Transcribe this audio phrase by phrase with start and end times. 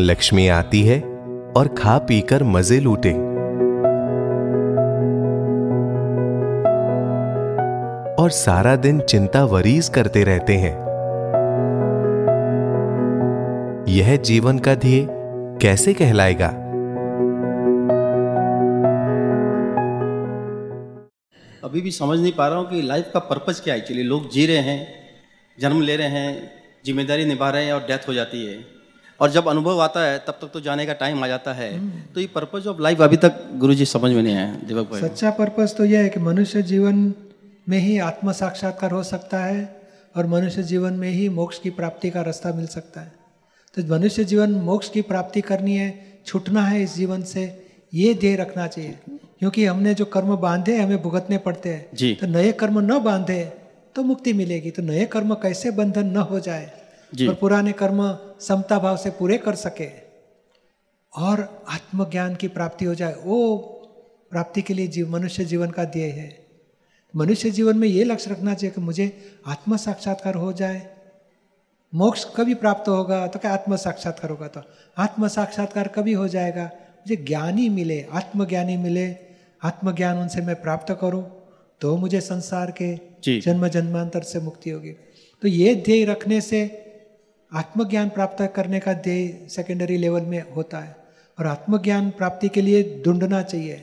[0.00, 1.00] लक्ष्मी आती है
[1.56, 3.12] और खा पीकर मज़े लूटे।
[8.22, 10.74] और सारा दिन चिंता वरीज करते रहते हैं।
[13.88, 15.06] यह जीवन का ध्येय
[15.62, 16.48] कैसे कहलाएगा?
[21.64, 24.30] अभी भी समझ नहीं पा रहा हूँ कि लाइफ का पर्पज क्या है। एक्चुअली लोग
[24.30, 24.86] जी रहे हैं,
[25.58, 26.50] जन्म ले रहे हैं,
[26.86, 28.75] ज़िम्मेदारी निभा रहे हैं और डेथ हो जाती है।
[29.20, 31.68] और जब अनुभव आता है तब तक तो जाने का टाइम आ जाता है।
[32.06, 35.30] तो ये पर्पज ऑफ़ लाइफ अभी तक गुरुजी समझ में नहीं आया दीपक भाई। सच्चा
[35.30, 37.14] पर्पस तो यह है कि मनुष्य जीवन
[37.68, 39.80] में ही आत्म साक्षात्कार हो सकता है
[40.16, 43.12] और मनुष्य जीवन में ही मोक्ष की प्राप्ति का रास्ता मिल सकता है।
[43.76, 48.36] तो मनुष्य जीवन मोक्ष की प्राप्ति करनी है छूटना है इस जीवन से ये ध्येय
[48.36, 52.80] रखना चाहिए। क्योंकि हमने जो कर्म बांधे हमें भुगतने पड़ते हैं। जी। तो नए कर्म
[52.80, 53.52] न बांधे
[53.94, 56.64] तो मुक्ति मिलेगी। तो नए कर्म कैसे बंधन न हो जाए?
[56.64, 58.02] जी। और पुराने कर्म
[58.40, 59.88] समता भाव से पूरे कर सके
[61.12, 63.38] और आत्मज्ञान की प्राप्ति हो जाए वो
[64.32, 66.28] प्राप्ति के लिए जीव मनुष्य जीवन का ध्येय है।
[67.14, 69.06] मनुष्य जीवन में ये लक्ष्य रखना चाहिए कि मुझे
[69.46, 70.86] आत्म साक्षात्कार हो जाए।
[71.92, 74.62] मोक्ष कभी प्राप्त होगा तो क्या आत्म साक्षात्कार होगा तो?
[74.98, 79.06] आत्म साक्षात्कार कभी हो जाएगा। मुझे ज्ञानी मिले आत्मज्ञानी मिले
[79.62, 81.24] आत्मज्ञान उनसे मैं प्राप्त करूँ
[81.80, 82.94] तो मुझे संसार के
[83.40, 84.90] जन्म जन्मांतर से मुक्ति होगी।
[85.42, 86.85] तो ये ध्येय रखने से
[87.52, 90.94] आत्मज्ञान प्राप्त करने का ध्येय सेकेंडरी लेवल में होता है।
[91.38, 93.76] और आत्मज्ञान प्राप्ति के लिए ढूंढना चाहिए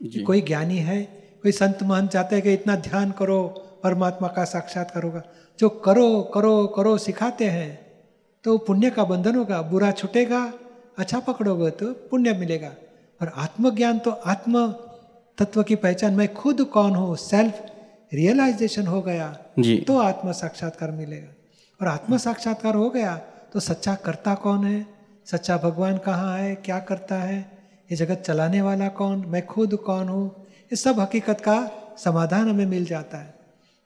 [0.00, 1.02] कि कोई ज्ञानी है
[1.42, 3.42] कोई संत महंत चाहते हैं कि इतना ध्यान करो
[3.84, 5.22] परमात्मा का साक्षात्कार होगा
[5.58, 7.72] जो करो करो करो सिखाते हैं
[8.44, 10.40] तो पुण्य का बंधन होगा बुरा छूटेगा
[10.98, 12.72] अच्छा पकड़ोगे तो पुण्य मिलेगा।
[13.20, 14.66] और आत्मज्ञान तो आत्म
[15.38, 17.62] तत्व की पहचान मैं खुद कौन हूँ सेल्फ
[18.12, 21.32] रियलाइजेशन हो गया जी। तो आत्म साक्षात्कार मिलेगा।
[21.80, 23.16] और आत्म साक्षात्कार हो गया
[23.52, 24.86] तो सच्चा करता कौन है?
[25.24, 26.54] सच्चा भगवान कहाँ है?
[26.54, 27.58] क्या करता है?
[27.90, 29.24] ये जगत चलाने वाला कौन?
[29.26, 30.46] मैं खुद कौन हूँ?
[30.48, 33.34] ये सब हकीकत का समाधान हमें मिल जाता है।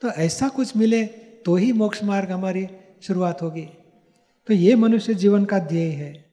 [0.01, 1.07] तो ऐसा कुछ मिले
[1.47, 2.69] तो ही मोक्ष मार्ग हमारी
[3.03, 3.69] शुरुआत होगी।
[4.47, 6.28] तो ये मनुष्य जीवन का ध्येय है।